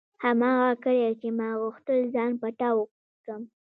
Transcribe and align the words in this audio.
هماغه 0.23 0.71
ګړۍ 0.83 1.01
چې 1.21 1.27
ما 1.37 1.49
غوښتل 1.61 1.99
ځان 2.13 2.31
پټاو 2.41 2.77
کړم. 3.21 3.41